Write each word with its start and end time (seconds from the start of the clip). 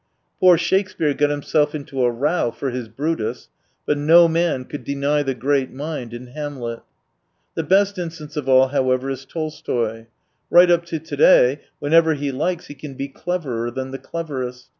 Poor 0.39 0.57
Shakespeare 0.57 1.13
got 1.13 1.29
himself 1.29 1.75
into 1.75 2.01
a 2.01 2.09
row 2.09 2.49
for 2.49 2.71
his 2.71 2.87
Brutus— 2.87 3.49
but 3.85 3.99
no 3.99 4.27
man 4.27 4.65
could 4.65 4.83
deny 4.83 5.21
the 5.21 5.35
great 5.35 5.71
mind 5.71 6.11
in 6.11 6.25
Hamlet. 6.33 6.81
The 7.53 7.61
best 7.61 7.99
instance 7.99 8.35
of 8.35 8.49
all, 8.49 8.69
however, 8.69 9.11
is 9.11 9.25
Tolstoy. 9.25 10.07
Right 10.49 10.71
up 10.71 10.85
to 10.85 10.97
to 10.97 11.15
day, 11.15 11.61
whenever 11.77 12.15
he 12.15 12.31
likes 12.31 12.65
he 12.65 12.73
can 12.73 12.95
be 12.95 13.09
cleverer 13.09 13.69
than 13.69 13.91
the 13.91 13.99
cleverest. 13.99 14.69